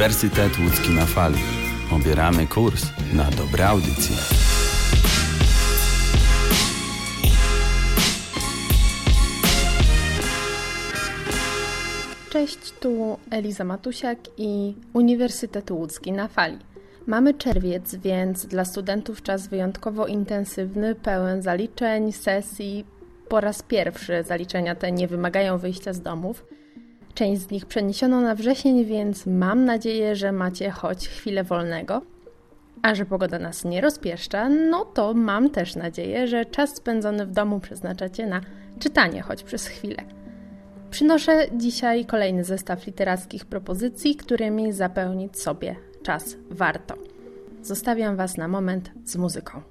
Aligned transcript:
Uniwersytet 0.00 0.58
Łódzki 0.58 0.90
na 0.90 1.06
Fali. 1.06 1.38
Obieramy 1.92 2.46
kurs 2.46 2.86
na 3.12 3.30
dobre 3.30 3.68
audycje. 3.68 4.16
Cześć, 12.30 12.72
tu 12.80 13.18
Eliza 13.30 13.64
Matusiak 13.64 14.18
i 14.36 14.74
Uniwersytet 14.92 15.70
Łódzki 15.70 16.12
na 16.12 16.28
Fali. 16.28 16.58
Mamy 17.06 17.34
czerwiec, 17.34 17.94
więc 17.94 18.46
dla 18.46 18.64
studentów 18.64 19.22
czas 19.22 19.48
wyjątkowo 19.48 20.06
intensywny, 20.06 20.94
pełen 20.94 21.42
zaliczeń, 21.42 22.12
sesji. 22.12 22.84
Po 23.28 23.40
raz 23.40 23.62
pierwszy 23.62 24.22
zaliczenia 24.22 24.74
te 24.74 24.92
nie 24.92 25.08
wymagają 25.08 25.58
wyjścia 25.58 25.92
z 25.92 26.00
domów. 26.00 26.44
Część 27.20 27.42
z 27.42 27.50
nich 27.50 27.66
przeniesiono 27.66 28.20
na 28.20 28.34
wrzesień, 28.34 28.84
więc 28.84 29.26
mam 29.26 29.64
nadzieję, 29.64 30.16
że 30.16 30.32
macie 30.32 30.70
choć 30.70 31.08
chwilę 31.08 31.44
wolnego. 31.44 32.02
A 32.82 32.94
że 32.94 33.04
pogoda 33.04 33.38
nas 33.38 33.64
nie 33.64 33.80
rozpieszcza, 33.80 34.48
no 34.48 34.84
to 34.84 35.14
mam 35.14 35.50
też 35.50 35.76
nadzieję, 35.76 36.26
że 36.26 36.44
czas 36.44 36.76
spędzony 36.76 37.26
w 37.26 37.30
domu 37.30 37.60
przeznaczacie 37.60 38.26
na 38.26 38.40
czytanie 38.78 39.22
choć 39.22 39.42
przez 39.42 39.66
chwilę. 39.66 40.02
Przynoszę 40.90 41.46
dzisiaj 41.56 42.04
kolejny 42.06 42.44
zestaw 42.44 42.86
literackich 42.86 43.44
propozycji, 43.44 44.16
którymi 44.16 44.72
zapełnić 44.72 45.38
sobie 45.38 45.76
czas 46.02 46.36
warto. 46.50 46.94
Zostawiam 47.62 48.16
Was 48.16 48.36
na 48.36 48.48
moment 48.48 48.90
z 49.04 49.16
muzyką. 49.16 49.62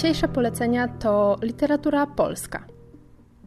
Dzisiejsze 0.00 0.28
polecenia 0.28 0.88
to 0.88 1.36
literatura 1.42 2.06
polska. 2.06 2.64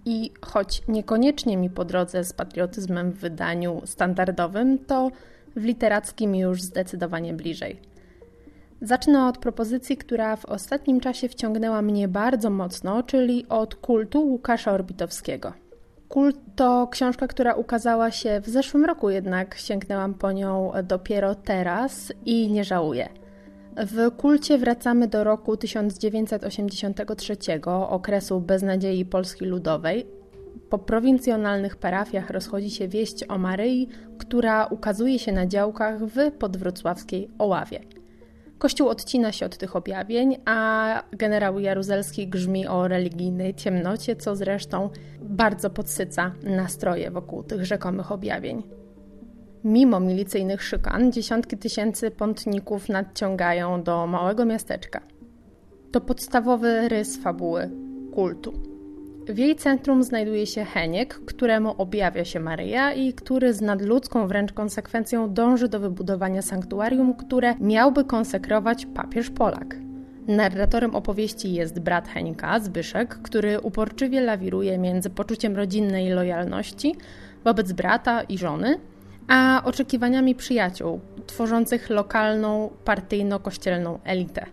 I 0.06 0.32
choć 0.42 0.88
niekoniecznie 0.88 1.58
mi 1.58 1.70
po 1.70 1.86
drodze 1.86 2.24
z 2.24 2.34
patriotyzmem 2.34 3.12
w 3.12 3.20
wydaniu 3.20 3.82
standardowym, 3.86 4.80
to 4.86 5.12
w 5.56 5.64
literackim 5.64 6.36
już 6.36 6.62
zdecydowanie 6.62 7.34
bliżej. 7.34 7.80
Zacznę 8.82 9.28
od 9.28 9.38
propozycji, 9.38 9.98
która 9.98 10.36
w 10.36 10.46
ostatnim 10.46 11.00
czasie 11.00 11.30
wciągnęła 11.30 11.82
mnie 11.82 12.08
bardzo 12.08 12.50
mocno, 12.50 13.04
czyli 13.04 13.46
od 13.50 13.76
kultu 13.76 14.28
Łukasza 14.28 14.72
Orbitowskiego. 14.72 15.54
Kult 16.10 16.38
to 16.56 16.88
książka, 16.92 17.28
która 17.28 17.54
ukazała 17.54 18.12
się 18.12 18.42
w 18.42 18.50
zeszłym 18.50 18.86
roku, 18.86 19.10
jednak 19.10 19.56
sięgnęłam 19.56 20.14
po 20.14 20.32
nią 20.32 20.72
dopiero 20.84 21.36
teraz 21.36 22.14
i 22.26 22.52
nie 22.52 22.64
żałuję. 22.64 23.23
W 23.78 24.12
kulcie 24.18 24.58
wracamy 24.58 25.08
do 25.08 25.24
roku 25.24 25.58
1983, 25.58 27.38
okresu 27.90 28.42
beznadziei 28.42 29.06
Polski 29.06 29.46
Ludowej. 29.46 30.08
Po 30.70 30.78
prowincjonalnych 30.78 31.76
parafiach 31.76 32.30
rozchodzi 32.30 32.72
się 32.72 32.88
wieść 32.88 33.24
o 33.30 33.38
Maryi, 33.38 33.88
która 34.18 34.66
ukazuje 34.66 35.20
się 35.20 35.32
na 35.32 35.48
działkach 35.48 36.00
w 36.00 36.32
podwrocławskiej 36.32 37.30
Oławie. 37.38 37.80
Kościół 38.58 38.90
odcina 38.90 39.32
się 39.32 39.46
od 39.46 39.58
tych 39.58 39.76
objawień, 39.76 40.38
a 40.46 41.04
generał 41.12 41.60
Jaruzelski 41.60 42.28
grzmi 42.28 42.68
o 42.68 42.88
religijnej 42.88 43.56
ciemnocie, 43.56 44.16
co 44.16 44.36
zresztą 44.36 44.90
bardzo 45.22 45.70
podsyca 45.70 46.32
nastroje 46.44 47.12
wokół 47.12 47.44
tych 47.44 47.66
rzekomych 47.66 48.12
objawień. 48.12 48.83
Mimo 49.64 50.00
milicyjnych 50.00 50.64
szykan, 50.64 51.12
dziesiątki 51.12 51.58
tysięcy 51.58 52.12
pątników 52.12 52.90
nadciągają 52.90 53.84
do 53.84 54.08
małego 54.08 54.46
miasteczka. 54.46 55.02
To 55.92 56.02
podstawowy 56.02 56.90
rys 56.90 57.18
fabuły 57.18 57.70
kultu. 58.14 58.54
W 59.30 59.38
jej 59.38 59.56
centrum 59.56 60.04
znajduje 60.04 60.48
się 60.48 60.64
Heniek, 60.64 61.20
któremu 61.26 61.76
objawia 61.78 62.26
się 62.26 62.40
Maryja 62.40 62.94
i 62.94 63.14
który 63.14 63.54
z 63.54 63.62
nadludzką 63.62 64.28
wręcz 64.28 64.54
konsekwencją 64.54 65.34
dąży 65.34 65.68
do 65.68 65.80
wybudowania 65.80 66.42
sanktuarium, 66.42 67.14
które 67.14 67.56
miałby 67.60 68.04
konsekrować 68.04 68.86
papież 68.86 69.30
Polak. 69.30 69.76
Narratorem 70.28 70.96
opowieści 70.96 71.54
jest 71.54 71.80
brat 71.80 72.08
Henka, 72.08 72.60
Zbyszek, 72.60 73.10
który 73.10 73.60
uporczywie 73.60 74.22
lawiruje 74.22 74.78
między 74.78 75.10
poczuciem 75.10 75.56
rodzinnej 75.56 76.10
lojalności 76.10 76.96
wobec 77.44 77.72
brata 77.72 78.22
i 78.22 78.38
żony, 78.38 78.80
a 79.28 79.62
oczekiwaniami 79.66 80.36
przyjaciół, 80.36 81.00
tworzących 81.28 81.90
lokalną, 81.90 82.70
partyjno-kościelną 82.86 84.00
elitę. 84.04 84.46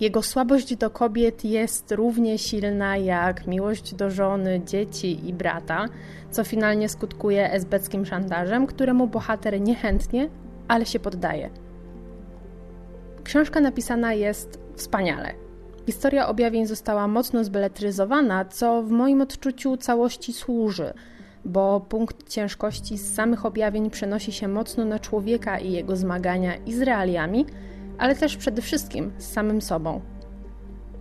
Jego 0.00 0.22
słabość 0.22 0.76
do 0.76 0.90
kobiet 0.90 1.44
jest 1.44 1.92
równie 1.92 2.38
silna 2.38 2.96
jak 2.96 3.46
miłość 3.46 3.94
do 3.94 4.10
żony, 4.10 4.60
dzieci 4.64 5.28
i 5.28 5.32
brata, 5.32 5.86
co 6.30 6.44
finalnie 6.44 6.88
skutkuje 6.88 7.52
esbeckim 7.52 8.06
szantażem, 8.06 8.66
któremu 8.66 9.06
bohater 9.06 9.60
niechętnie, 9.60 10.28
ale 10.68 10.86
się 10.86 10.98
poddaje. 10.98 11.50
Książka 13.24 13.60
napisana 13.60 14.12
jest 14.12 14.60
wspaniale. 14.74 15.32
Historia 15.86 16.28
objawień 16.28 16.66
została 16.66 17.08
mocno 17.08 17.44
zbeletryzowana, 17.44 18.44
co 18.44 18.82
w 18.82 18.90
moim 18.90 19.20
odczuciu 19.20 19.76
całości 19.76 20.32
służy, 20.32 20.94
bo 21.46 21.80
punkt 21.80 22.28
ciężkości 22.28 22.98
z 22.98 23.14
samych 23.14 23.46
objawień 23.46 23.90
przenosi 23.90 24.32
się 24.32 24.48
mocno 24.48 24.84
na 24.84 24.98
człowieka 24.98 25.58
i 25.58 25.72
jego 25.72 25.96
zmagania 25.96 26.56
i 26.56 26.74
z 26.74 26.82
realiami, 26.82 27.46
ale 27.98 28.14
też 28.14 28.36
przede 28.36 28.62
wszystkim 28.62 29.12
z 29.18 29.32
samym 29.32 29.62
sobą. 29.62 30.00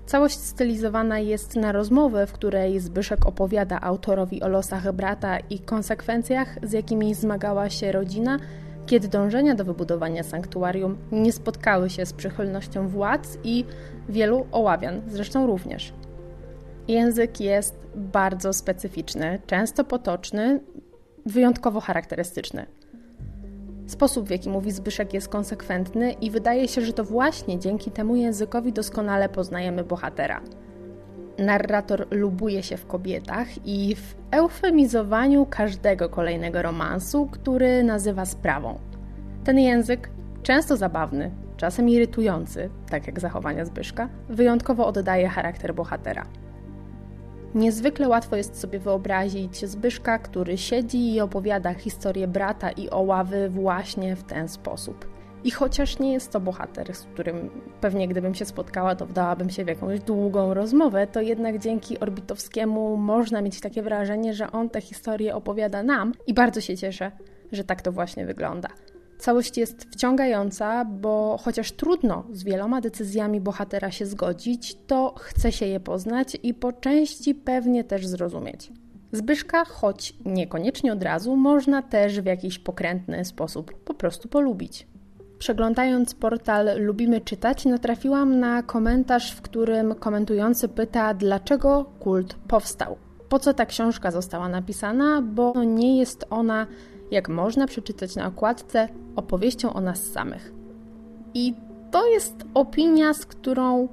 Całość 0.05 0.37
stylizowana 0.37 1.19
jest 1.19 1.55
na 1.55 1.71
rozmowę, 1.71 2.27
w 2.27 2.33
której 2.33 2.79
Zbyszek 2.79 3.25
opowiada 3.25 3.81
autorowi 3.81 4.41
o 4.43 4.47
losach 4.47 4.93
brata 4.93 5.39
i 5.39 5.59
konsekwencjach, 5.59 6.55
z 6.63 6.71
jakimi 6.71 7.13
zmagała 7.13 7.69
się 7.69 7.91
rodzina, 7.91 8.39
kiedy 8.85 9.07
dążenia 9.07 9.55
do 9.55 9.65
wybudowania 9.65 10.23
sanktuarium 10.23 10.97
nie 11.11 11.31
spotkały 11.31 11.89
się 11.89 12.05
z 12.05 12.13
przychylnością 12.13 12.87
władz 12.87 13.37
i 13.43 13.65
wielu 14.09 14.45
oławian, 14.51 15.01
zresztą 15.07 15.47
również. 15.47 15.93
Język 16.87 17.41
jest 17.41 17.75
bardzo 17.95 18.53
specyficzny, 18.53 19.39
często 19.47 19.83
potoczny, 19.83 20.59
wyjątkowo 21.25 21.79
charakterystyczny. 21.79 22.65
Sposób, 23.87 24.27
w 24.27 24.31
jaki 24.31 24.49
mówi 24.49 24.71
Zbyszek, 24.71 25.13
jest 25.13 25.29
konsekwentny 25.29 26.11
i 26.11 26.31
wydaje 26.31 26.67
się, 26.67 26.81
że 26.81 26.93
to 26.93 27.03
właśnie 27.03 27.59
dzięki 27.59 27.91
temu 27.91 28.15
językowi 28.15 28.73
doskonale 28.73 29.29
poznajemy 29.29 29.83
bohatera. 29.83 30.41
Narrator 31.37 32.07
lubuje 32.11 32.63
się 32.63 32.77
w 32.77 32.85
kobietach 32.85 33.47
i 33.65 33.95
w 33.95 34.15
eufemizowaniu 34.31 35.45
każdego 35.49 36.09
kolejnego 36.09 36.61
romansu, 36.61 37.27
który 37.31 37.83
nazywa 37.83 38.25
sprawą. 38.25 38.79
Ten 39.43 39.59
język, 39.59 40.09
często 40.43 40.77
zabawny, 40.77 41.31
czasem 41.57 41.89
irytujący, 41.89 42.69
tak 42.89 43.07
jak 43.07 43.19
zachowania 43.19 43.65
Zbyszka, 43.65 44.09
wyjątkowo 44.29 44.87
oddaje 44.87 45.27
charakter 45.27 45.75
bohatera. 45.75 46.25
Niezwykle 47.55 48.07
łatwo 48.07 48.35
jest 48.35 48.59
sobie 48.59 48.79
wyobrazić 48.79 49.65
Zbyszka, 49.65 50.19
który 50.19 50.57
siedzi 50.57 51.13
i 51.13 51.21
opowiada 51.21 51.73
historię 51.73 52.27
brata 52.27 52.71
i 52.71 52.89
oławy 52.89 53.49
właśnie 53.49 54.15
w 54.15 54.23
ten 54.23 54.47
sposób. 54.47 55.09
I 55.43 55.51
chociaż 55.51 55.99
nie 55.99 56.13
jest 56.13 56.31
to 56.31 56.39
bohater, 56.39 56.95
z 56.95 57.03
którym 57.03 57.49
pewnie 57.81 58.07
gdybym 58.07 58.35
się 58.35 58.45
spotkała, 58.45 58.95
to 58.95 59.05
wdałabym 59.05 59.49
się 59.49 59.65
w 59.65 59.67
jakąś 59.67 59.99
długą 59.99 60.53
rozmowę, 60.53 61.07
to 61.07 61.21
jednak 61.21 61.59
dzięki 61.59 61.99
Orbitowskiemu 61.99 62.97
można 62.97 63.41
mieć 63.41 63.61
takie 63.61 63.81
wrażenie, 63.83 64.33
że 64.33 64.51
on 64.51 64.69
tę 64.69 64.81
historię 64.81 65.35
opowiada 65.35 65.83
nam 65.83 66.11
i 66.27 66.33
bardzo 66.33 66.61
się 66.61 66.77
cieszę, 66.77 67.11
że 67.51 67.63
tak 67.63 67.81
to 67.81 67.91
właśnie 67.91 68.25
wygląda. 68.25 68.69
Całość 69.17 69.57
jest 69.57 69.83
wciągająca, 69.91 70.85
bo 70.85 71.39
chociaż 71.41 71.71
trudno 71.71 72.23
z 72.31 72.43
wieloma 72.43 72.81
decyzjami 72.81 73.41
bohatera 73.41 73.91
się 73.91 74.05
zgodzić, 74.05 74.77
to 74.87 75.13
chce 75.17 75.51
się 75.51 75.65
je 75.65 75.79
poznać 75.79 76.37
i 76.43 76.53
po 76.53 76.73
części 76.73 77.35
pewnie 77.35 77.83
też 77.83 78.07
zrozumieć. 78.07 78.71
Zbyszka, 79.11 79.65
choć 79.65 80.13
niekoniecznie 80.25 80.93
od 80.93 81.03
razu, 81.03 81.35
można 81.35 81.81
też 81.81 82.21
w 82.21 82.25
jakiś 82.25 82.59
pokrętny 82.59 83.25
sposób 83.25 83.73
po 83.83 83.93
prostu 83.93 84.27
polubić. 84.27 84.87
Przeglądając 85.39 86.13
portal 86.15 86.69
Lubimy 86.77 87.21
Czytać, 87.21 87.65
natrafiłam 87.65 88.39
na 88.39 88.63
komentarz, 88.63 89.31
w 89.31 89.41
którym 89.41 89.95
komentujący 89.95 90.67
pyta, 90.67 91.13
dlaczego 91.13 91.85
kult 91.99 92.35
powstał. 92.47 92.97
Po 93.29 93.39
co 93.39 93.53
ta 93.53 93.65
książka 93.65 94.11
została 94.11 94.49
napisana, 94.49 95.21
bo 95.21 95.63
nie 95.63 95.99
jest 95.99 96.25
ona 96.29 96.67
jak 97.15 97.29
można 97.29 97.67
przeczytać 97.67 98.15
na 98.15 98.27
okładce, 98.27 98.87
opowieścią 99.15 99.73
o 99.73 99.81
nas 99.81 100.03
samych. 100.03 100.53
I 101.33 101.53
to 101.91 102.07
jest 102.07 102.35
opinia, 102.53 103.13
z 103.13 103.25
którą 103.25 103.87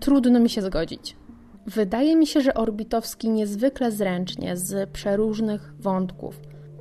trudno 0.00 0.40
mi 0.40 0.50
się 0.50 0.62
zgodzić. 0.62 1.16
Wydaje 1.66 2.16
mi 2.16 2.26
się, 2.26 2.40
że 2.40 2.54
Orbitowski 2.54 3.30
niezwykle 3.30 3.92
zręcznie 3.92 4.56
z 4.56 4.90
przeróżnych 4.90 5.74
wątków, 5.78 6.40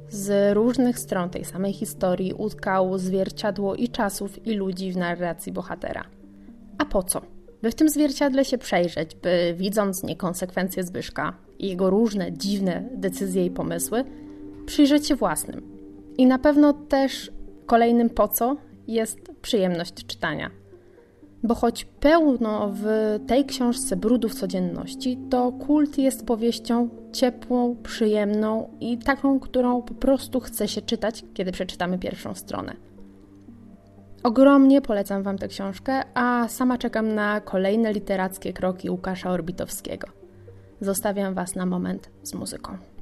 z 0.09 0.55
różnych 0.55 0.99
stron 0.99 1.29
tej 1.29 1.45
samej 1.45 1.73
historii 1.73 2.33
utkał 2.33 2.97
zwierciadło 2.97 3.75
i 3.75 3.89
czasów 3.89 4.47
i 4.47 4.53
ludzi 4.53 4.91
w 4.91 4.97
narracji 4.97 5.51
bohatera. 5.51 6.03
A 6.77 6.85
po 6.85 7.03
co? 7.03 7.21
By 7.61 7.71
w 7.71 7.75
tym 7.75 7.89
zwierciadle 7.89 8.45
się 8.45 8.57
przejrzeć, 8.57 9.15
by 9.15 9.55
widząc 9.57 10.03
niekonsekwencje 10.03 10.83
Zbyszka 10.83 11.33
i 11.59 11.67
jego 11.69 11.89
różne 11.89 12.33
dziwne 12.33 12.89
decyzje 12.91 13.45
i 13.45 13.51
pomysły, 13.51 14.03
przyjrzeć 14.65 15.07
się 15.07 15.15
własnym. 15.15 15.72
I 16.17 16.25
na 16.25 16.39
pewno 16.39 16.73
też 16.73 17.31
kolejnym 17.65 18.09
po 18.09 18.27
co 18.27 18.57
jest 18.87 19.19
przyjemność 19.41 19.93
czytania. 19.93 20.49
Bo 21.43 21.55
choć 21.55 21.85
pełno 21.85 22.71
w 22.73 22.85
tej 23.27 23.45
książce 23.45 23.95
brudów 23.95 24.35
codzienności, 24.35 25.17
to 25.29 25.51
kult 25.51 25.97
jest 25.97 26.25
powieścią 26.25 26.89
ciepłą, 27.11 27.75
przyjemną 27.83 28.69
i 28.79 28.97
taką, 28.97 29.39
którą 29.39 29.81
po 29.81 29.93
prostu 29.93 30.39
chce 30.39 30.67
się 30.67 30.81
czytać, 30.81 31.23
kiedy 31.33 31.51
przeczytamy 31.51 31.99
pierwszą 31.99 32.35
stronę. 32.35 32.75
Ogromnie 34.23 34.81
polecam 34.81 35.23
Wam 35.23 35.37
tę 35.37 35.47
książkę, 35.47 36.01
a 36.13 36.47
sama 36.47 36.77
czekam 36.77 37.15
na 37.15 37.41
kolejne 37.41 37.93
literackie 37.93 38.53
kroki 38.53 38.89
Łukasza 38.89 39.31
Orbitowskiego. 39.31 40.07
Zostawiam 40.81 41.33
Was 41.33 41.55
na 41.55 41.65
moment 41.65 42.09
z 42.23 42.33
muzyką. 42.33 42.92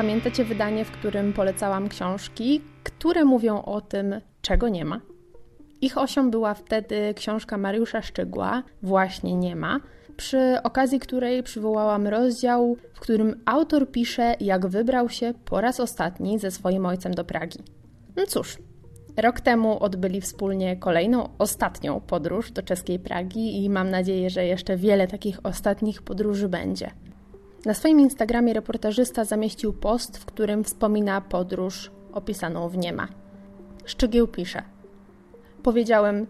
Pamiętacie 0.00 0.44
wydanie, 0.44 0.84
w 0.84 0.90
którym 0.90 1.32
polecałam 1.32 1.88
książki, 1.88 2.60
które 2.82 3.24
mówią 3.24 3.62
o 3.62 3.80
tym, 3.80 4.20
czego 4.42 4.68
nie 4.68 4.84
ma? 4.84 5.00
Ich 5.80 5.98
osią 5.98 6.30
była 6.30 6.54
wtedy 6.54 7.14
książka 7.14 7.58
Mariusza 7.58 8.02
Szczygła, 8.02 8.62
właśnie 8.82 9.34
nie 9.34 9.56
ma, 9.56 9.80
przy 10.16 10.56
okazji 10.62 11.00
której 11.00 11.42
przywołałam 11.42 12.06
rozdział, 12.06 12.76
w 12.94 13.00
którym 13.00 13.40
autor 13.44 13.90
pisze, 13.90 14.34
jak 14.40 14.66
wybrał 14.66 15.08
się 15.08 15.34
po 15.44 15.60
raz 15.60 15.80
ostatni 15.80 16.38
ze 16.38 16.50
swoim 16.50 16.86
ojcem 16.86 17.14
do 17.14 17.24
Pragi. 17.24 17.58
No 18.16 18.26
cóż, 18.26 18.58
rok 19.16 19.40
temu 19.40 19.82
odbyli 19.82 20.20
wspólnie 20.20 20.76
kolejną, 20.76 21.28
ostatnią 21.38 22.00
podróż 22.00 22.52
do 22.52 22.62
czeskiej 22.62 22.98
Pragi 22.98 23.64
i 23.64 23.70
mam 23.70 23.90
nadzieję, 23.90 24.30
że 24.30 24.46
jeszcze 24.46 24.76
wiele 24.76 25.08
takich 25.08 25.46
ostatnich 25.46 26.02
podróży 26.02 26.48
będzie. 26.48 26.90
Na 27.64 27.74
swoim 27.74 28.00
Instagramie 28.00 28.52
reportażysta 28.52 29.24
zamieścił 29.24 29.72
post, 29.72 30.18
w 30.18 30.24
którym 30.24 30.64
wspomina 30.64 31.20
podróż 31.20 31.90
opisaną 32.12 32.68
w 32.68 32.78
Niema. 32.78 33.08
Szczygieł 33.84 34.28
pisze: 34.28 34.62
Powiedziałem, 35.62 36.26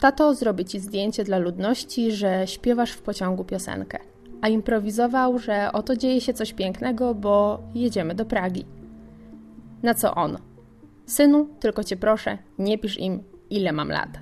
tato, 0.00 0.34
zrobię 0.34 0.64
ci 0.64 0.80
zdjęcie 0.80 1.24
dla 1.24 1.38
ludności, 1.38 2.12
że 2.12 2.46
śpiewasz 2.46 2.92
w 2.92 3.02
pociągu 3.02 3.44
piosenkę. 3.44 3.98
A 4.40 4.48
improwizował, 4.48 5.38
że 5.38 5.72
oto 5.72 5.96
dzieje 5.96 6.20
się 6.20 6.34
coś 6.34 6.52
pięknego, 6.52 7.14
bo 7.14 7.62
jedziemy 7.74 8.14
do 8.14 8.24
Pragi. 8.24 8.64
Na 9.82 9.94
co 9.94 10.14
on? 10.14 10.38
Synu, 11.06 11.48
tylko 11.60 11.84
cię 11.84 11.96
proszę, 11.96 12.38
nie 12.58 12.78
pisz 12.78 12.98
im, 12.98 13.22
ile 13.50 13.72
mam 13.72 13.88
lat. 13.88 14.18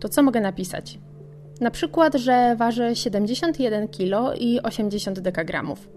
To 0.00 0.08
co 0.08 0.22
mogę 0.22 0.40
napisać? 0.40 0.98
Na 1.60 1.70
przykład, 1.70 2.14
że 2.14 2.56
waży 2.56 2.96
71 2.96 3.88
kg 3.88 4.36
i 4.40 4.62
80 4.62 5.20
dekagramów. 5.20 5.88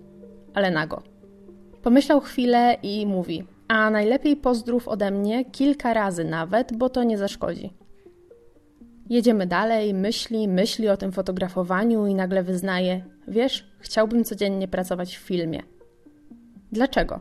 Ale 0.53 0.71
nago. 0.71 1.03
Pomyślał 1.83 2.19
chwilę 2.19 2.77
i 2.83 3.05
mówi: 3.05 3.43
A 3.67 3.89
najlepiej 3.89 4.35
pozdrów 4.35 4.87
ode 4.87 5.11
mnie 5.11 5.45
kilka 5.45 5.93
razy 5.93 6.23
nawet, 6.23 6.77
bo 6.77 6.89
to 6.89 7.03
nie 7.03 7.17
zaszkodzi. 7.17 7.73
Jedziemy 9.09 9.47
dalej, 9.47 9.93
myśli, 9.93 10.47
myśli 10.47 10.89
o 10.89 10.97
tym 10.97 11.11
fotografowaniu 11.11 12.07
i 12.07 12.15
nagle 12.15 12.43
wyznaje: 12.43 13.01
Wiesz, 13.27 13.71
chciałbym 13.79 14.23
codziennie 14.23 14.67
pracować 14.67 15.17
w 15.17 15.21
filmie. 15.21 15.63
Dlaczego? 16.71 17.19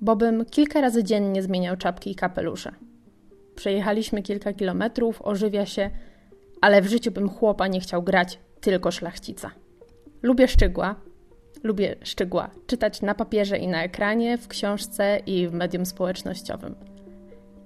Bo 0.00 0.16
bym 0.16 0.44
kilka 0.44 0.80
razy 0.80 1.04
dziennie 1.04 1.42
zmieniał 1.42 1.76
czapki 1.76 2.10
i 2.10 2.14
kapelusze. 2.14 2.72
Przejechaliśmy 3.54 4.22
kilka 4.22 4.52
kilometrów, 4.52 5.22
ożywia 5.22 5.66
się, 5.66 5.90
ale 6.60 6.82
w 6.82 6.86
życiu 6.86 7.10
bym 7.10 7.28
chłopa 7.28 7.68
nie 7.68 7.80
chciał 7.80 8.02
grać, 8.02 8.38
tylko 8.60 8.90
szlachcica. 8.90 9.50
Lubię 10.22 10.48
szczygła, 10.48 10.94
lubię 11.62 11.96
szczygła 12.02 12.50
czytać 12.66 13.02
na 13.02 13.14
papierze 13.14 13.58
i 13.58 13.68
na 13.68 13.84
ekranie, 13.84 14.38
w 14.38 14.48
książce 14.48 15.20
i 15.26 15.48
w 15.48 15.52
medium 15.52 15.86
społecznościowym. 15.86 16.74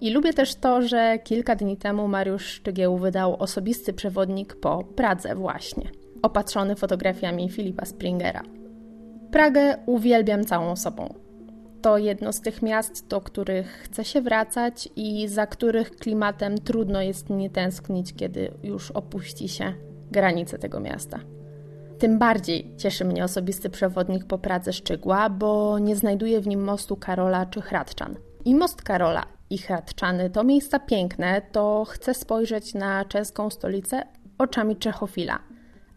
I 0.01 0.11
lubię 0.11 0.33
też 0.33 0.55
to, 0.55 0.83
że 0.83 1.19
kilka 1.25 1.57
dni 1.57 1.77
temu 1.77 2.09
Mariusz 2.09 2.47
Szczygieł 2.47 2.99
wydał 2.99 3.37
osobisty 3.37 3.93
przewodnik 3.93 4.57
po 4.57 4.85
Pradze 4.85 5.35
właśnie, 5.35 5.91
opatrzony 6.23 6.77
fotografiami 6.77 7.51
Filipa 7.51 7.85
Springera. 7.85 8.43
Pragę 9.31 9.77
uwielbiam 9.87 10.45
całą 10.45 10.77
sobą. 10.77 11.24
To 11.85 11.99
jedno 11.99 12.33
z 12.33 12.41
tych 12.41 12.63
miast, 12.63 13.09
do 13.09 13.21
których 13.21 13.67
chce 13.67 14.05
się 14.05 14.21
wracać 14.21 14.89
i 14.97 15.29
za 15.29 15.47
których 15.47 15.97
klimatem 15.97 16.59
trudno 16.59 17.03
jest 17.03 17.31
nie 17.31 17.51
tęsknić, 17.51 18.15
kiedy 18.15 18.51
już 18.63 18.91
opuści 18.91 19.49
się 19.49 19.73
granice 20.11 20.59
tego 20.59 20.81
miasta. 20.81 21.21
Tym 21.99 22.19
bardziej 22.19 22.77
cieszy 22.77 23.05
mnie 23.05 23.25
osobisty 23.25 23.71
przewodnik 23.71 24.25
po 24.25 24.39
Pradze 24.39 24.73
Szczygła, 24.73 25.31
bo 25.31 25.79
nie 25.79 25.97
znajduję 25.97 26.41
w 26.41 26.47
nim 26.47 26.65
mostu 26.65 26.97
Karola 26.97 27.47
czy 27.47 27.61
Hradczan. 27.61 28.17
I 28.45 28.55
most 28.55 28.83
Karola 28.83 29.27
i 29.51 29.59
Hradczany 29.59 30.31
to 30.31 30.45
miejsca 30.45 30.79
piękne, 30.79 31.43
to 31.53 31.85
chcę 31.89 32.15
spojrzeć 32.15 32.75
na 32.75 33.05
czeską 33.05 33.51
stolicę 33.51 34.03
oczami 34.39 34.77
Czechofila. 34.77 35.39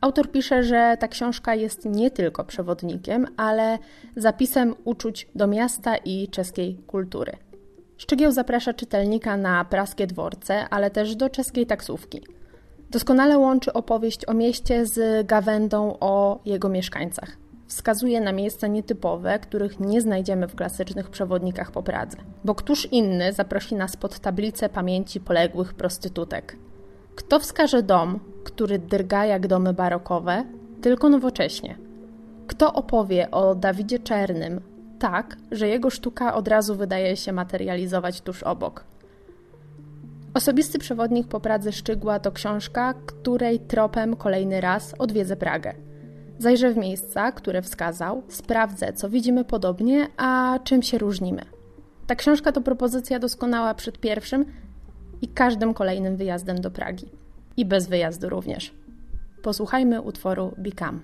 Autor 0.01 0.31
pisze, 0.31 0.63
że 0.63 0.97
ta 0.99 1.07
książka 1.07 1.55
jest 1.55 1.85
nie 1.85 2.11
tylko 2.11 2.43
przewodnikiem, 2.43 3.27
ale 3.37 3.79
zapisem 4.15 4.75
uczuć 4.83 5.27
do 5.35 5.47
miasta 5.47 5.97
i 5.97 6.27
czeskiej 6.27 6.77
kultury. 6.87 7.31
Szczygieł 7.97 8.31
zaprasza 8.31 8.73
czytelnika 8.73 9.37
na 9.37 9.65
praskie 9.65 10.07
dworce, 10.07 10.69
ale 10.69 10.91
też 10.91 11.15
do 11.15 11.29
czeskiej 11.29 11.65
taksówki. 11.65 12.21
Doskonale 12.89 13.37
łączy 13.37 13.73
opowieść 13.73 14.25
o 14.27 14.33
mieście 14.33 14.85
z 14.85 15.27
gawędą 15.27 15.97
o 15.99 16.39
jego 16.45 16.69
mieszkańcach 16.69 17.37
wskazuje 17.67 18.21
na 18.21 18.31
miejsca 18.31 18.67
nietypowe, 18.67 19.39
których 19.39 19.79
nie 19.79 20.01
znajdziemy 20.01 20.47
w 20.47 20.55
klasycznych 20.55 21.09
przewodnikach 21.09 21.71
po 21.71 21.83
Pradze. 21.83 22.17
Bo 22.45 22.55
któż 22.55 22.85
inny 22.85 23.33
zaprosi 23.33 23.75
nas 23.75 23.97
pod 23.97 24.19
tablicę 24.19 24.69
pamięci 24.69 25.19
poległych 25.19 25.73
prostytutek? 25.73 26.57
Kto 27.17 27.39
wskaże 27.39 27.83
dom, 27.83 28.19
który 28.43 28.79
drga 28.79 29.25
jak 29.25 29.47
domy 29.47 29.73
barokowe, 29.73 30.43
tylko 30.81 31.09
nowocześnie? 31.09 31.77
Kto 32.47 32.73
opowie 32.73 33.31
o 33.31 33.55
Dawidzie 33.55 33.99
Czernym 33.99 34.61
tak, 34.99 35.37
że 35.51 35.67
jego 35.67 35.89
sztuka 35.89 36.33
od 36.33 36.47
razu 36.47 36.75
wydaje 36.75 37.17
się 37.17 37.33
materializować 37.33 38.21
tuż 38.21 38.43
obok? 38.43 38.83
Osobisty 40.33 40.79
przewodnik 40.79 41.27
po 41.27 41.39
Pradze 41.39 41.71
Szczygła 41.71 42.19
to 42.19 42.31
książka, 42.31 42.93
której 43.05 43.59
tropem 43.59 44.15
kolejny 44.15 44.61
raz 44.61 44.93
odwiedzę 44.99 45.35
Pragę. 45.35 45.73
Zajrzę 46.39 46.73
w 46.73 46.77
miejsca, 46.77 47.31
które 47.31 47.61
wskazał, 47.61 48.23
sprawdzę, 48.27 48.93
co 48.93 49.09
widzimy 49.09 49.45
podobnie, 49.45 50.07
a 50.17 50.59
czym 50.63 50.83
się 50.83 50.97
różnimy. 50.97 51.41
Ta 52.07 52.15
książka 52.15 52.51
to 52.51 52.61
propozycja 52.61 53.19
doskonała 53.19 53.73
przed 53.73 53.99
pierwszym 53.99 54.45
i 55.21 55.27
każdym 55.27 55.73
kolejnym 55.73 56.17
wyjazdem 56.17 56.61
do 56.61 56.71
Pragi. 56.71 57.05
I 57.57 57.65
bez 57.65 57.87
wyjazdu 57.87 58.29
również. 58.29 58.73
Posłuchajmy 59.41 60.01
utworu 60.01 60.53
Become. 60.57 60.99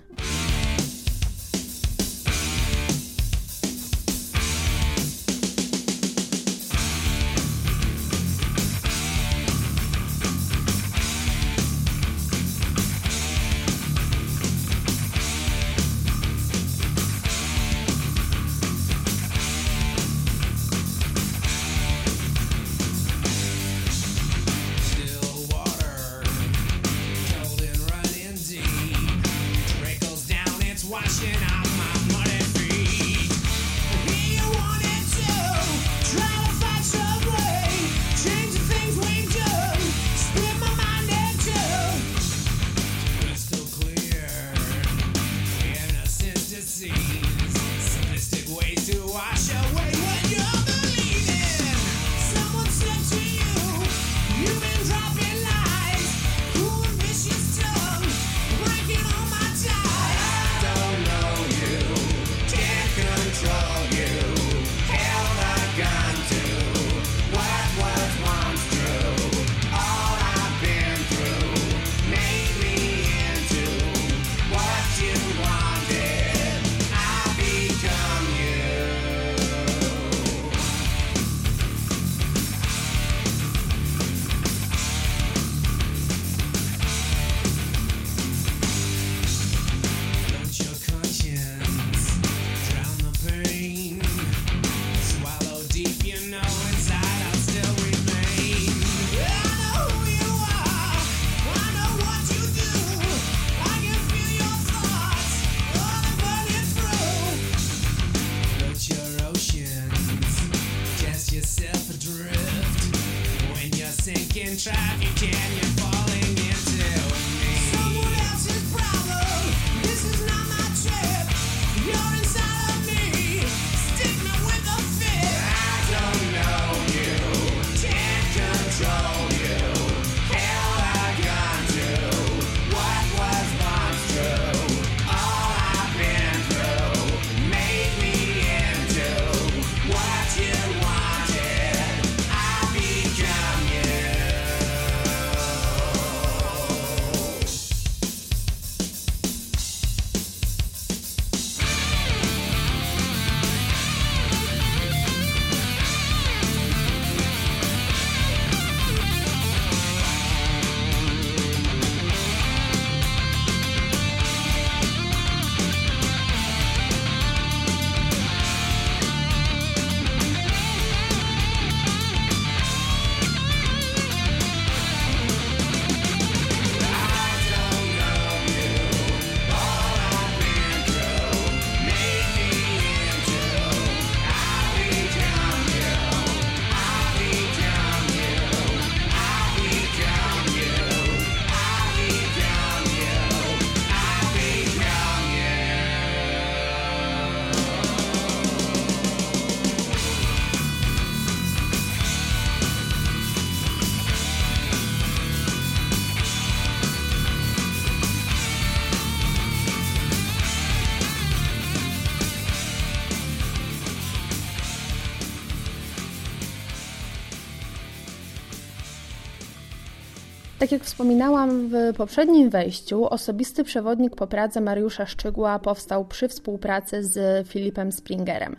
Jak 220.74 220.84
wspominałam 220.84 221.68
w 221.68 221.96
poprzednim 221.96 222.50
wejściu, 222.50 223.04
osobisty 223.04 223.64
przewodnik 223.64 224.16
po 224.16 224.26
Pradze 224.26 224.60
Mariusza 224.60 225.06
Szczygła 225.06 225.58
powstał 225.58 226.04
przy 226.04 226.28
współpracy 226.28 227.04
z 227.04 227.48
Filipem 227.48 227.92
Springerem. 227.92 228.56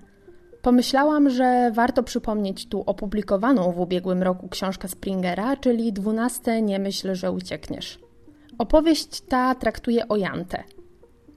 Pomyślałam, 0.61 1.29
że 1.29 1.71
warto 1.73 2.03
przypomnieć 2.03 2.67
tu 2.69 2.83
opublikowaną 2.85 3.71
w 3.71 3.79
ubiegłym 3.79 4.23
roku 4.23 4.47
książkę 4.47 4.87
Springera, 4.87 5.57
czyli 5.57 5.93
12 5.93 6.61
Nie 6.61 6.79
myśl, 6.79 7.15
że 7.15 7.31
uciekniesz. 7.31 7.99
Opowieść 8.57 9.21
ta 9.21 9.55
traktuje 9.55 10.07
o 10.07 10.15
Jante. 10.15 10.63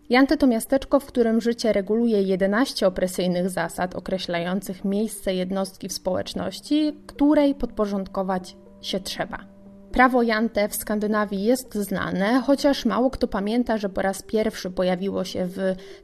Jante 0.09 0.37
to 0.37 0.47
miasteczko, 0.47 1.01
w 1.01 1.07
którym 1.07 1.41
życie 1.41 1.73
reguluje 1.73 2.23
11 2.23 2.87
opresyjnych 2.87 3.51
zasad 3.51 3.97
określających 3.97 4.85
miejsce 4.85 5.35
jednostki 5.35 5.89
w 5.89 5.93
społeczności, 5.93 6.97
której 7.07 7.55
podporządkować 7.55 8.57
się 8.81 9.01
trzeba. 9.01 9.58
Prawo 9.99 10.23
Jante 10.23 10.69
w 10.69 10.75
Skandynawii 10.75 11.45
jest 11.45 11.75
znane, 11.75 12.43
chociaż 12.47 12.85
mało 12.85 13.11
kto 13.11 13.29
pamięta, 13.29 13.79
że 13.79 13.89
po 13.89 14.03
raz 14.03 14.23
pierwszy 14.23 14.71
pojawiło 14.71 15.25
się 15.25 15.47
w 15.47 15.59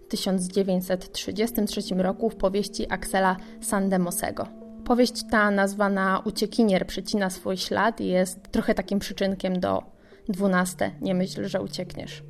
1933 0.08 1.94
roku 1.94 2.30
w 2.30 2.36
powieści 2.36 2.92
Axela 2.92 3.36
Sandemosego. 3.60 4.46
Powieść 4.84 5.24
ta, 5.30 5.50
nazwana 5.50 6.22
Uciekinier 6.24 6.86
przecina 6.86 7.30
swój 7.30 7.56
ślad 7.56 8.00
i 8.00 8.06
jest 8.06 8.48
trochę 8.50 8.74
takim 8.74 8.98
przyczynkiem 8.98 9.60
do 9.60 9.82
12 10.28 10.90
Nie 11.00 11.14
myśl, 11.14 11.48
że 11.48 11.62
uciekniesz. 11.62 12.22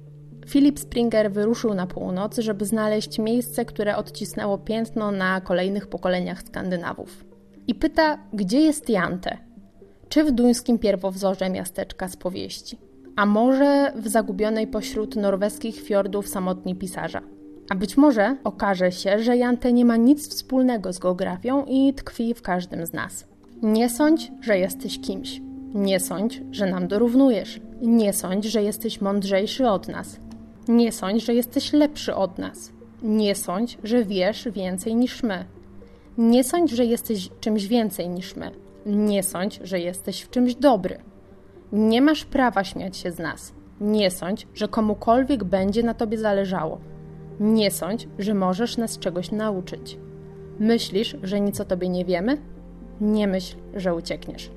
Philip 0.49 0.79
Springer 0.79 1.33
wyruszył 1.33 1.75
na 1.75 1.87
północ, 1.87 2.39
żeby 2.39 2.65
znaleźć 2.65 3.19
miejsce, 3.19 3.65
które 3.65 3.97
odcisnęło 3.97 4.59
piętno 4.59 5.11
na 5.11 5.41
kolejnych 5.41 5.87
pokoleniach 5.87 6.43
Skandynawów. 6.43 7.25
I 7.67 7.75
pyta, 7.75 8.19
gdzie 8.33 8.61
jest 8.61 8.89
Jante? 8.89 9.54
Czy 10.15 10.25
w 10.25 10.33
duńskim 10.33 10.79
pierwowzorze 10.79 11.51
miasteczka 11.51 12.09
z 12.09 12.17
powieści? 12.17 12.79
A 13.17 13.27
może 13.27 13.93
w 13.97 14.09
zagubionej 14.09 14.67
pośród 14.67 15.17
norweskich 15.17 15.81
fiordów 15.81 16.29
samotni 16.29 16.75
pisarza? 16.75 17.21
A 17.71 17.75
być 17.75 17.97
może 17.97 18.37
okaże 18.45 18.93
się, 18.93 19.19
że 19.19 19.37
Jante 19.37 19.73
nie 19.73 19.85
ma 19.85 19.97
nic 19.97 20.29
wspólnego 20.29 20.93
z 20.93 20.99
geografią 20.99 21.65
i 21.65 21.95
tkwi 21.95 22.35
w 22.35 22.43
każdym 22.43 22.87
z 22.87 22.93
nas. 22.93 23.27
Nie 23.63 23.91
sądź, 23.91 24.33
że 24.41 24.59
jesteś 24.59 25.01
kimś. 25.01 25.41
Nie 25.75 26.01
sądź, 26.01 26.43
że 26.51 26.67
nam 26.67 26.89
dorównujesz. 26.89 27.61
Nie 27.83 28.13
sądź, 28.13 28.45
że 28.45 28.63
jesteś 28.63 29.01
mądrzejszy 29.01 29.69
od 29.69 29.89
nas. 29.89 30.21
Nie 30.69 30.93
sądź, 30.93 31.25
że 31.25 31.35
jesteś 31.35 31.73
lepszy 31.73 32.15
od 32.15 32.39
nas. 32.39 32.73
Nie 33.03 33.35
sądź, 33.35 33.79
że 33.85 34.05
wiesz 34.05 34.49
więcej 34.49 34.95
niż 34.95 35.23
my. 35.23 35.45
Nie 36.19 36.45
sądź, 36.45 36.71
że 36.71 36.85
jesteś 36.85 37.31
czymś 37.41 37.67
więcej 37.67 38.09
niż 38.09 38.37
my. 38.37 38.64
Nie 38.87 39.23
sądź, 39.23 39.61
że 39.63 39.81
jesteś 39.81 40.21
w 40.21 40.31
czymś 40.31 40.55
dobry. 40.55 40.99
Nie 41.73 42.03
masz 42.03 42.25
prawa 42.25 42.65
śmiać 42.65 42.97
się 42.97 43.13
z 43.13 43.19
nas. 43.19 43.53
Nie 43.81 44.11
sądź, 44.11 44.47
że 44.55 44.69
komukolwiek 44.69 45.45
będzie 45.45 45.83
na 45.83 45.95
tobie 45.95 46.19
zależało. 46.19 46.79
Nie 47.41 47.71
sądź, 47.71 48.09
że 48.19 48.35
możesz 48.35 48.77
nas 48.77 48.99
czegoś 48.99 49.31
nauczyć. 49.31 49.99
Myślisz, 50.59 51.17
że 51.23 51.41
nic 51.41 51.61
o 51.61 51.65
tobie 51.65 51.89
nie 51.89 52.05
wiemy? 52.05 52.39
Nie 53.01 53.27
myśl, 53.27 53.57
że 53.75 53.95
uciekniesz. 53.95 54.51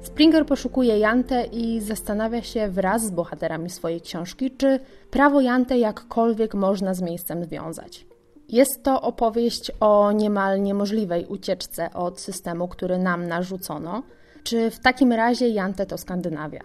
Springer 0.00 0.46
poszukuje 0.46 0.98
Jante 0.98 1.44
i 1.44 1.80
zastanawia 1.80 2.42
się 2.42 2.68
wraz 2.68 3.06
z 3.06 3.10
bohaterami 3.10 3.70
swojej 3.70 4.00
książki, 4.00 4.50
czy 4.50 4.80
prawo 5.10 5.40
Jante 5.40 5.78
jakkolwiek 5.78 6.54
można 6.54 6.94
z 6.94 7.02
miejscem 7.02 7.44
związać. 7.44 8.06
Jest 8.48 8.82
to 8.82 9.02
opowieść 9.02 9.72
o 9.80 10.12
niemal 10.12 10.62
niemożliwej 10.62 11.26
ucieczce 11.26 11.92
od 11.94 12.20
systemu, 12.20 12.68
który 12.68 12.98
nam 12.98 13.26
narzucono. 13.26 14.02
Czy 14.42 14.70
w 14.70 14.78
takim 14.78 15.12
razie 15.12 15.48
Jante 15.48 15.86
to 15.86 15.98
Skandynawia? 15.98 16.60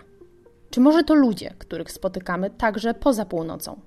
Czy 0.70 0.80
może 0.80 1.04
to 1.04 1.14
ludzie, 1.14 1.54
których 1.58 1.92
spotykamy 1.92 2.50
także 2.50 2.94
poza 2.94 3.26
północą? 3.26 3.80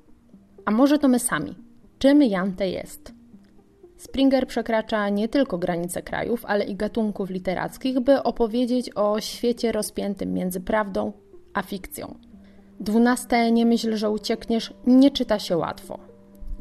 A 0.64 0.70
może 0.70 0.98
to 0.98 1.08
my 1.08 1.18
sami? 1.18 1.54
Czym 1.98 2.22
Jante 2.22 2.68
jest? 2.68 3.12
Springer 3.96 4.46
przekracza 4.46 5.08
nie 5.08 5.28
tylko 5.28 5.58
granice 5.58 6.02
krajów, 6.02 6.44
ale 6.44 6.64
i 6.64 6.76
gatunków 6.76 7.30
literackich, 7.30 8.00
by 8.00 8.22
opowiedzieć 8.22 8.90
o 8.96 9.20
świecie 9.20 9.72
rozpiętym 9.72 10.32
między 10.32 10.60
prawdą 10.60 11.12
a 11.54 11.62
fikcją. 11.62 12.14
Dwunaste 12.80 13.52
Nie 13.52 13.66
myśl, 13.66 13.96
że 13.96 14.10
uciekniesz 14.10 14.74
nie 14.86 15.10
czyta 15.10 15.38
się 15.38 15.56
łatwo. 15.56 16.11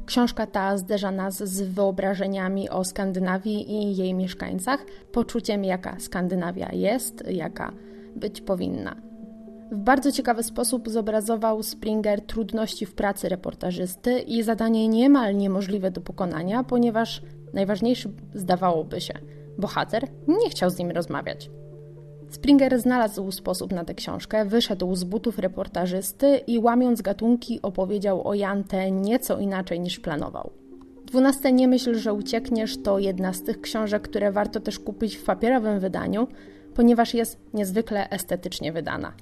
Książka 0.05 0.47
ta 0.47 0.77
zderza 0.77 1.11
nas 1.11 1.43
z 1.43 1.61
wyobrażeniami 1.61 2.69
o 2.69 2.83
Skandynawii 2.83 3.71
i 3.71 3.97
jej 3.97 4.13
mieszkańcach, 4.13 4.85
poczuciem 5.11 5.63
jaka 5.63 5.99
Skandynawia 5.99 6.69
jest, 6.71 7.23
jaka 7.31 7.73
być 8.15 8.41
powinna. 8.41 8.95
W 9.71 9.77
bardzo 9.77 10.11
ciekawy 10.11 10.43
sposób 10.43 10.89
zobrazował 10.89 11.63
Springer 11.63 12.21
trudności 12.21 12.85
w 12.85 12.93
pracy 12.93 13.29
reportażysty 13.29 14.19
i 14.19 14.43
zadanie 14.43 14.87
niemal 14.87 15.35
niemożliwe 15.37 15.91
do 15.91 16.01
pokonania, 16.01 16.63
ponieważ 16.63 17.21
najważniejszy 17.53 18.09
zdawałoby 18.33 19.01
się, 19.01 19.13
bohater 19.57 20.07
nie 20.27 20.49
chciał 20.49 20.69
z 20.69 20.77
nim 20.77 20.91
rozmawiać. 20.91 21.49
Springer 22.31 22.79
znalazł 22.79 23.31
sposób 23.31 23.73
na 23.73 23.85
tę 23.85 23.93
książkę, 23.93 24.45
wyszedł 24.45 24.95
z 24.95 25.03
butów 25.03 25.39
reportażysty 25.39 26.37
i 26.47 26.59
łamiąc 26.59 27.01
gatunki 27.01 27.61
opowiedział 27.61 28.27
o 28.27 28.33
Jante 28.33 28.91
nieco 28.91 29.39
inaczej 29.39 29.79
niż 29.79 29.99
planował. 29.99 30.51
Dwunaste 31.05 31.51
Nie 31.51 31.67
myśl, 31.67 31.95
że 31.95 32.13
uciekniesz 32.13 32.81
to 32.83 32.99
jedna 32.99 33.33
z 33.33 33.43
tych 33.43 33.61
książek, 33.61 34.01
które 34.01 34.31
warto 34.31 34.59
też 34.59 34.79
kupić 34.79 35.15
w 35.15 35.23
papierowym 35.23 35.79
wydaniu, 35.79 36.27
ponieważ 36.75 37.13
jest 37.13 37.37
niezwykle 37.53 38.09
estetycznie 38.09 38.71
wydana. 38.71 39.13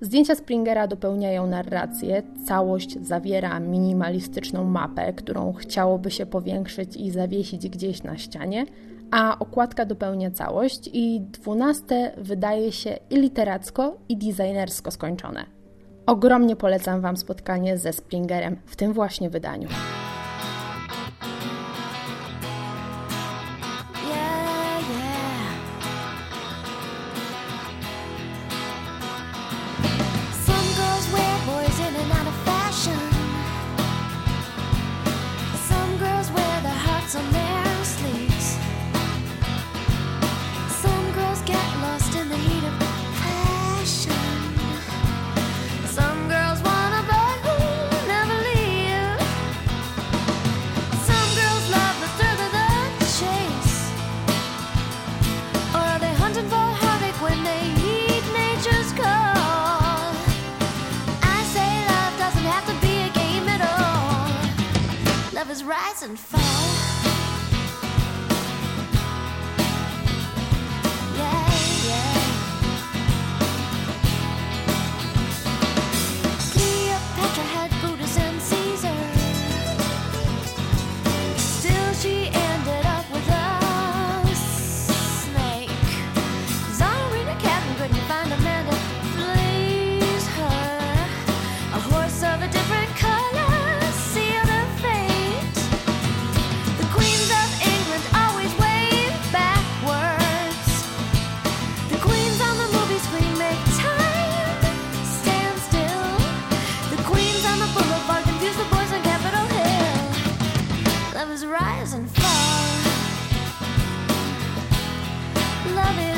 Zdjęcia 0.00 0.34
Springera 0.34 0.86
dopełniają 0.86 1.46
narrację, 1.46 2.22
całość 2.46 3.06
zawiera 3.06 3.60
minimalistyczną 3.60 4.64
mapę, 4.64 5.12
którą 5.12 5.52
chciałoby 5.52 6.10
się 6.10 6.26
powiększyć 6.26 6.96
i 6.96 7.10
zawiesić 7.10 7.68
gdzieś 7.68 8.02
na 8.02 8.18
ścianie, 8.18 8.66
a 9.10 9.38
okładka 9.38 9.84
dopełnia 9.84 10.30
całość 10.30 10.90
i 10.92 11.20
dwunaste 11.20 12.12
wydaje 12.16 12.72
się 12.72 12.98
i 13.10 13.16
literacko, 13.16 13.96
i 14.08 14.16
designersko 14.16 14.90
skończone. 14.90 15.44
Ogromnie 16.06 16.56
polecam 16.56 17.00
Wam 17.00 17.16
spotkanie 17.16 17.78
ze 17.78 17.92
Springerem 17.92 18.56
w 18.66 18.76
tym 18.76 18.92
właśnie 18.92 19.30
wydaniu. 19.30 19.68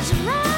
was 0.02 0.12
right. 0.24 0.51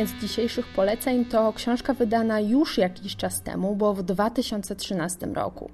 Ostatnie 0.00 0.18
z 0.18 0.22
dzisiejszych 0.22 0.66
poleceń 0.66 1.24
to 1.24 1.52
książka 1.52 1.94
wydana 1.94 2.40
już 2.40 2.78
jakiś 2.78 3.16
czas 3.16 3.42
temu, 3.42 3.76
bo 3.76 3.94
w 3.94 4.02
2013 4.02 5.26
roku. 5.26 5.70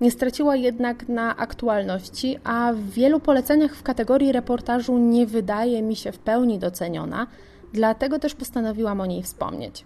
Nie 0.00 0.10
straciła 0.10 0.56
jednak 0.56 1.08
na 1.08 1.36
aktualności, 1.36 2.38
a 2.44 2.72
w 2.72 2.90
wielu 2.90 3.20
poleceniach 3.20 3.74
w 3.74 3.82
kategorii 3.82 4.32
reportażu 4.32 4.98
nie 4.98 5.26
wydaje 5.26 5.82
mi 5.82 5.96
się 5.96 6.12
w 6.12 6.18
pełni 6.18 6.58
doceniona, 6.58 7.26
dlatego 7.72 8.18
też 8.18 8.34
postanowiłam 8.34 9.00
o 9.00 9.06
niej 9.06 9.22
wspomnieć. 9.22 9.84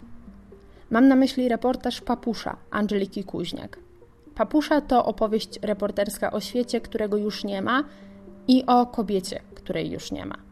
Mam 0.91 1.09
na 1.09 1.17
myśli 1.17 1.49
reportaż 1.49 2.01
Papusza 2.01 2.57
Angeliki 2.71 3.25
Kuźniak. 3.25 3.79
Papusza 4.35 4.81
to 4.81 5.05
opowieść 5.05 5.59
reporterska 5.63 6.33
o 6.33 6.41
świecie, 6.41 6.81
którego 6.81 7.17
już 7.17 7.45
nie 7.45 7.63
ma 7.63 7.85
i 8.49 8.67
o 8.67 8.87
kobiecie, 8.87 9.41
której 9.55 9.91
już 9.91 10.13
nie 10.13 10.27
ma. 10.27 10.52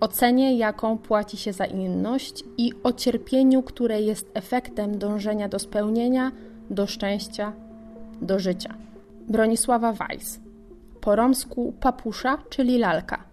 O 0.00 0.08
cenie, 0.08 0.58
jaką 0.58 0.98
płaci 0.98 1.36
się 1.36 1.52
za 1.52 1.64
inność 1.64 2.44
i 2.58 2.72
o 2.82 2.92
cierpieniu, 2.92 3.62
które 3.62 4.00
jest 4.00 4.30
efektem 4.34 4.98
dążenia 4.98 5.48
do 5.48 5.58
spełnienia, 5.58 6.32
do 6.70 6.86
szczęścia, 6.86 7.52
do 8.22 8.38
życia. 8.38 8.74
Bronisława 9.28 9.92
Weiss. 9.92 10.40
Po 11.00 11.16
romsku 11.16 11.74
papusza, 11.80 12.38
czyli 12.50 12.78
lalka. 12.78 13.24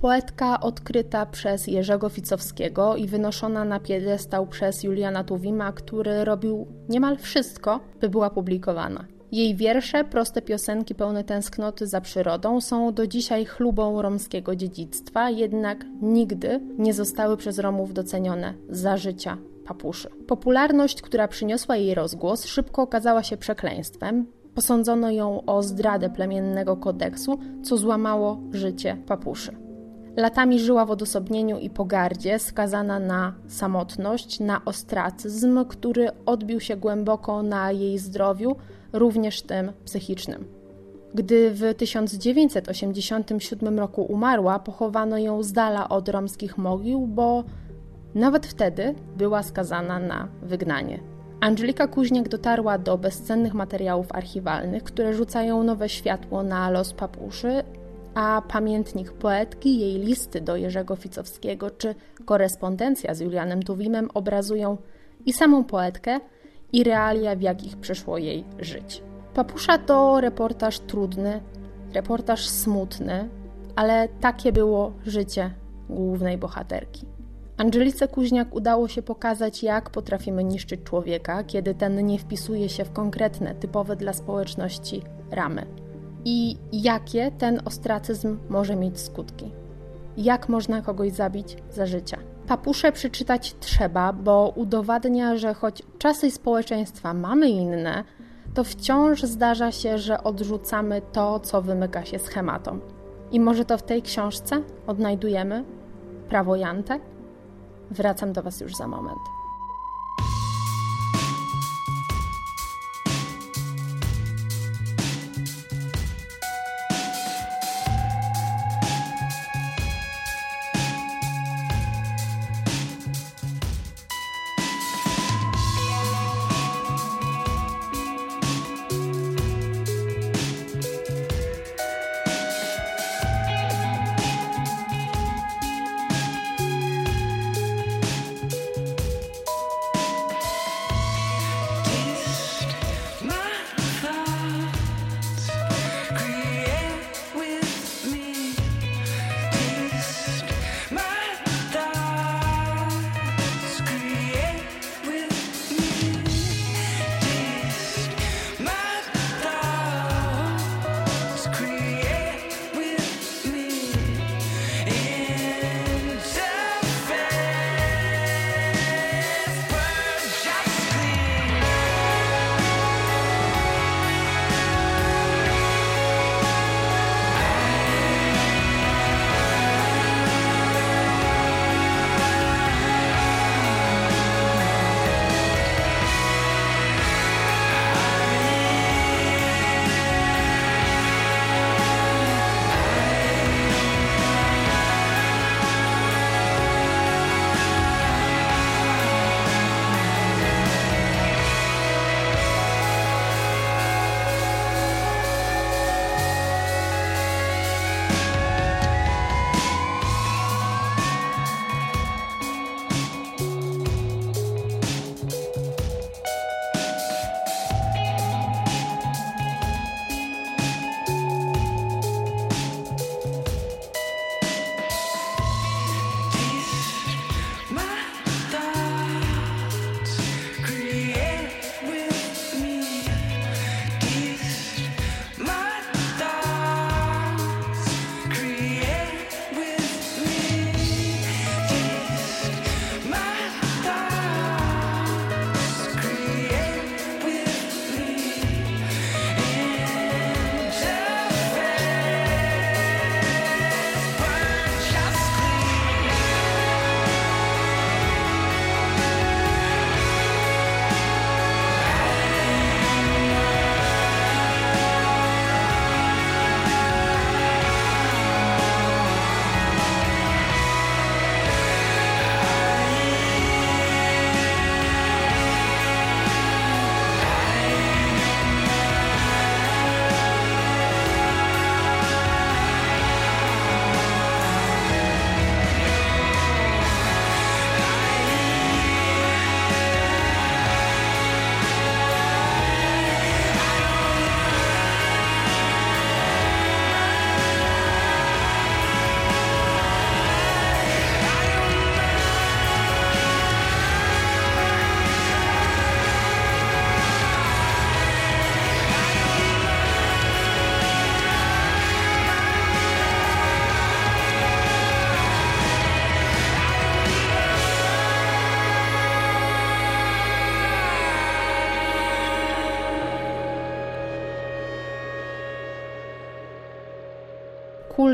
Poetka 0.00 0.60
odkryta 0.60 1.26
przez 1.26 1.66
Jerzego 1.66 2.08
Ficowskiego 2.08 2.96
i 2.96 3.06
wynoszona 3.06 3.64
na 3.64 3.80
piedestał 3.80 4.46
przez 4.46 4.82
Juliana 4.82 5.24
Tuwima, 5.24 5.72
który 5.72 6.24
robił 6.24 6.66
niemal 6.88 7.16
wszystko, 7.16 7.80
by 8.00 8.08
była 8.08 8.30
publikowana. 8.30 9.04
Jej 9.32 9.54
wiersze, 9.54 10.04
proste 10.04 10.42
piosenki 10.42 10.94
pełne 10.94 11.24
tęsknoty 11.24 11.86
za 11.86 12.00
przyrodą 12.00 12.60
są 12.60 12.94
do 12.94 13.06
dzisiaj 13.06 13.44
chlubą 13.44 14.02
romskiego 14.02 14.56
dziedzictwa, 14.56 15.30
jednak 15.30 15.84
nigdy 16.02 16.60
nie 16.78 16.94
zostały 16.94 17.36
przez 17.36 17.58
Romów 17.58 17.92
docenione 17.92 18.54
za 18.68 18.96
życia 18.96 19.38
papuszy. 19.66 20.08
Popularność, 20.26 21.02
która 21.02 21.28
przyniosła 21.28 21.76
jej 21.76 21.94
rozgłos, 21.94 22.44
szybko 22.44 22.82
okazała 22.82 23.22
się 23.22 23.36
przekleństwem. 23.36 24.26
Posądzono 24.54 25.10
ją 25.10 25.44
o 25.44 25.62
zdradę 25.62 26.10
plemiennego 26.10 26.76
kodeksu, 26.76 27.38
co 27.62 27.76
złamało 27.76 28.40
życie 28.52 28.96
papuszy. 29.06 29.56
Latami 30.16 30.60
żyła 30.60 30.86
w 30.86 30.90
odosobnieniu 30.90 31.58
i 31.58 31.70
pogardzie, 31.70 32.38
skazana 32.38 32.98
na 32.98 33.34
samotność, 33.48 34.40
na 34.40 34.64
ostracyzm, 34.64 35.64
który 35.64 36.08
odbił 36.26 36.60
się 36.60 36.76
głęboko 36.76 37.42
na 37.42 37.72
jej 37.72 37.98
zdrowiu, 37.98 38.56
również 38.92 39.42
tym 39.42 39.72
psychicznym. 39.84 40.44
Gdy 41.14 41.50
w 41.50 41.74
1987 41.74 43.78
roku 43.78 44.02
umarła, 44.02 44.58
pochowano 44.58 45.18
ją 45.18 45.42
z 45.42 45.52
dala 45.52 45.88
od 45.88 46.08
romskich 46.08 46.58
mogił, 46.58 47.06
bo 47.06 47.44
nawet 48.14 48.46
wtedy 48.46 48.94
była 49.16 49.42
skazana 49.42 49.98
na 49.98 50.28
wygnanie. 50.42 51.00
Angelika 51.40 51.86
Kuźniak 51.86 52.28
dotarła 52.28 52.78
do 52.78 52.98
bezcennych 52.98 53.54
materiałów 53.54 54.06
archiwalnych, 54.12 54.82
które 54.82 55.14
rzucają 55.14 55.62
nowe 55.62 55.88
światło 55.88 56.42
na 56.42 56.70
los 56.70 56.92
papuszy, 56.92 57.62
a 58.14 58.42
pamiętnik 58.48 59.12
poetki, 59.12 59.80
jej 59.80 59.98
listy 59.98 60.40
do 60.40 60.56
Jerzego 60.56 60.96
Ficowskiego 60.96 61.70
czy 61.70 61.94
korespondencja 62.24 63.14
z 63.14 63.20
Julianem 63.20 63.62
Tuwimem 63.62 64.08
obrazują 64.14 64.76
i 65.26 65.32
samą 65.32 65.64
poetkę, 65.64 66.20
i 66.72 66.84
realia, 66.84 67.36
w 67.36 67.40
jakich 67.40 67.76
przyszło 67.76 68.18
jej 68.18 68.44
żyć. 68.58 69.02
Papusza 69.34 69.78
to 69.78 70.20
reportaż 70.20 70.78
trudny, 70.78 71.40
reportaż 71.94 72.48
smutny, 72.48 73.28
ale 73.76 74.08
takie 74.08 74.52
było 74.52 74.92
życie 75.06 75.50
głównej 75.88 76.38
bohaterki. 76.38 77.06
Angelice 77.56 78.08
Kuźniak 78.08 78.54
udało 78.54 78.88
się 78.88 79.02
pokazać, 79.02 79.62
jak 79.62 79.90
potrafimy 79.90 80.44
niszczyć 80.44 80.80
człowieka, 80.82 81.44
kiedy 81.44 81.74
ten 81.74 82.06
nie 82.06 82.18
wpisuje 82.18 82.68
się 82.68 82.84
w 82.84 82.92
konkretne, 82.92 83.54
typowe 83.54 83.96
dla 83.96 84.12
społeczności 84.12 85.02
ramy. 85.30 85.66
I 86.24 86.56
jakie 86.72 87.30
ten 87.38 87.60
ostracyzm 87.64 88.38
może 88.48 88.76
mieć 88.76 89.00
skutki. 89.00 89.52
Jak 90.16 90.48
można 90.48 90.82
kogoś 90.82 91.12
zabić 91.12 91.56
za 91.70 91.86
życia. 91.86 92.18
Papuszę 92.50 92.92
przeczytać 92.92 93.54
trzeba, 93.60 94.12
bo 94.12 94.52
udowadnia, 94.56 95.36
że 95.36 95.54
choć 95.54 95.82
czasy 95.98 96.30
społeczeństwa 96.30 97.14
mamy 97.14 97.48
inne, 97.48 98.04
to 98.54 98.64
wciąż 98.64 99.22
zdarza 99.22 99.72
się, 99.72 99.98
że 99.98 100.22
odrzucamy 100.22 101.02
to, 101.12 101.40
co 101.40 101.62
wymyka 101.62 102.04
się 102.04 102.18
schematom. 102.18 102.80
I 103.32 103.40
może 103.40 103.64
to 103.64 103.78
w 103.78 103.82
tej 103.82 104.02
książce 104.02 104.62
odnajdujemy 104.86 105.64
prawo 106.28 106.56
Jante? 106.56 107.00
Wracam 107.90 108.32
do 108.32 108.42
Was 108.42 108.60
już 108.60 108.76
za 108.76 108.86
moment. 108.86 109.39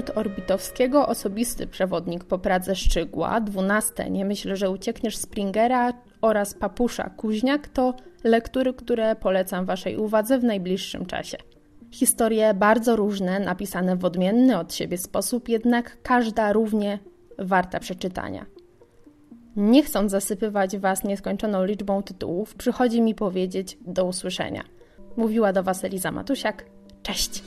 Kult 0.07 0.19
Orbitowskiego, 0.19 1.09
osobisty 1.09 1.67
przewodnik 1.67 2.25
po 2.25 2.39
Pradze 2.39 2.77
Szczygła, 2.77 3.41
12. 3.41 4.11
Nie 4.11 4.25
myślę, 4.25 4.57
że 4.57 4.71
uciekniesz 4.71 5.17
Springera 5.17 5.93
oraz 6.21 6.55
Papusza 6.55 7.11
Kuźniak 7.11 7.69
to 7.69 7.95
lektury, 8.25 8.75
które 8.75 9.17
polecam 9.17 9.67
Waszej 9.67 9.97
uwadze 9.97 10.39
w 10.39 10.45
najbliższym 10.45 11.07
czasie. 11.07 11.37
Historie 11.91 12.55
bardzo 12.55 12.97
różne, 12.97 13.41
napisane 13.41 13.97
w 13.97 14.05
odmienny 14.05 14.59
od 14.59 14.75
siebie 14.75 14.99
sposób, 14.99 15.49
jednak 15.49 16.03
każda 16.03 16.53
równie 16.53 16.99
warta 17.39 17.81
przeczytania. 17.81 18.47
Nie 19.57 19.83
chcąc 19.83 20.11
zasypywać 20.11 20.79
Was 20.79 21.05
nieskończoną 21.05 21.65
liczbą 21.65 22.03
tytułów, 22.03 22.55
przychodzi 22.55 23.03
mi 23.03 23.15
powiedzieć 23.15 23.79
do 23.87 24.05
usłyszenia. 24.05 24.65
Mówiła 25.17 25.53
do 25.53 25.63
Was 25.63 25.85
Eliza 25.85 26.13
Matusiak. 26.13 26.65
Cześć! 27.03 27.43